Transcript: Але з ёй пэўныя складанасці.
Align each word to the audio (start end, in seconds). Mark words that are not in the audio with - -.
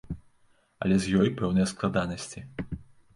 Але 0.85 0.95
з 1.03 1.21
ёй 1.23 1.29
пэўныя 1.41 1.67
складанасці. 1.73 2.43